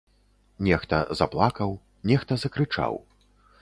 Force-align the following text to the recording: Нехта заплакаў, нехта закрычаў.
Нехта 0.67 0.97
заплакаў, 1.21 1.71
нехта 2.13 2.43
закрычаў. 2.49 2.93